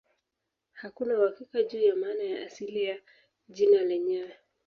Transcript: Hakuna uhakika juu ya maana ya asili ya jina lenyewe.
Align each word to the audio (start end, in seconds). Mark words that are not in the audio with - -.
Hakuna 0.73 1.17
uhakika 1.19 1.63
juu 1.63 1.81
ya 1.81 1.95
maana 1.95 2.23
ya 2.23 2.45
asili 2.45 2.83
ya 2.83 2.97
jina 3.49 3.81
lenyewe. 3.83 4.33